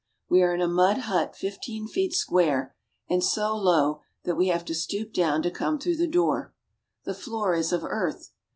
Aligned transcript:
We 0.27 0.41
are 0.41 0.51
in 0.51 0.61
a 0.63 0.67
mud 0.67 0.97
hut 0.97 1.35
fifteen 1.35 1.87
feet 1.87 2.11
square 2.15 2.73
and 3.07 3.23
so 3.23 3.55
low 3.55 4.01
that 4.23 4.33
we 4.33 4.47
have 4.47 4.65
to 4.65 4.73
stoop 4.73 5.13
down 5.13 5.43
to 5.43 5.51
come 5.51 5.77
through 5.77 5.97
the 5.97 6.07
door. 6.07 6.55
The 7.05 7.13
floor 7.13 7.53
is 7.53 7.71
of 7.71 7.83
earth. 7.83 8.31